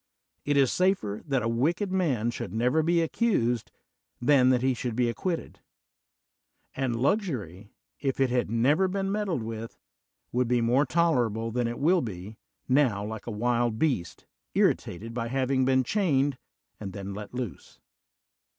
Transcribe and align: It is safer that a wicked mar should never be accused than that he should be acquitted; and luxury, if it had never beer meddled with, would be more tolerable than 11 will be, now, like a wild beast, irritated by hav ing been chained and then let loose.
It 0.45 0.57
is 0.57 0.71
safer 0.71 1.21
that 1.27 1.43
a 1.43 1.47
wicked 1.47 1.91
mar 1.91 2.31
should 2.31 2.55
never 2.55 2.81
be 2.81 3.03
accused 3.03 3.69
than 4.19 4.49
that 4.49 4.63
he 4.63 4.73
should 4.73 4.95
be 4.95 5.09
acquitted; 5.09 5.59
and 6.75 6.95
luxury, 6.95 7.69
if 7.99 8.19
it 8.19 8.31
had 8.31 8.49
never 8.49 8.87
beer 8.87 9.03
meddled 9.03 9.43
with, 9.43 9.77
would 10.31 10.47
be 10.47 10.59
more 10.59 10.87
tolerable 10.87 11.51
than 11.51 11.67
11 11.67 11.83
will 11.83 12.01
be, 12.01 12.39
now, 12.67 13.05
like 13.05 13.27
a 13.27 13.31
wild 13.31 13.77
beast, 13.77 14.25
irritated 14.55 15.13
by 15.13 15.27
hav 15.27 15.51
ing 15.51 15.65
been 15.65 15.83
chained 15.83 16.39
and 16.79 16.93
then 16.93 17.13
let 17.13 17.35
loose. 17.35 17.79